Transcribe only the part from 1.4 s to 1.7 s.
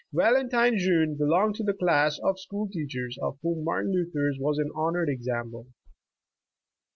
to